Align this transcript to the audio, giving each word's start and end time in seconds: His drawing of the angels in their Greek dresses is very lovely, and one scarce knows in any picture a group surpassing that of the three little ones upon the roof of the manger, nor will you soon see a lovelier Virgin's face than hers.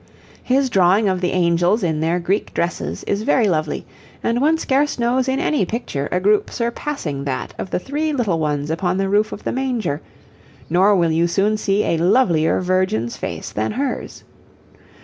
His 0.41 0.71
drawing 0.71 1.07
of 1.07 1.21
the 1.21 1.29
angels 1.31 1.83
in 1.83 1.99
their 1.99 2.19
Greek 2.19 2.55
dresses 2.55 3.03
is 3.03 3.21
very 3.21 3.47
lovely, 3.47 3.85
and 4.23 4.41
one 4.41 4.57
scarce 4.57 4.97
knows 4.97 5.27
in 5.29 5.39
any 5.39 5.63
picture 5.63 6.09
a 6.11 6.19
group 6.19 6.49
surpassing 6.49 7.23
that 7.25 7.53
of 7.59 7.69
the 7.69 7.77
three 7.77 8.11
little 8.11 8.39
ones 8.39 8.71
upon 8.71 8.97
the 8.97 9.07
roof 9.09 9.31
of 9.31 9.43
the 9.43 9.51
manger, 9.51 10.01
nor 10.71 10.95
will 10.95 11.11
you 11.11 11.27
soon 11.27 11.55
see 11.55 11.83
a 11.83 11.97
lovelier 11.99 12.61
Virgin's 12.61 13.15
face 13.15 13.51
than 13.51 13.73
hers. 13.73 14.23